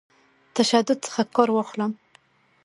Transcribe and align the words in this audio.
تشدد 0.55 0.99
څخه 1.05 1.21
کار 1.35 1.49
واخلم. 1.53 1.91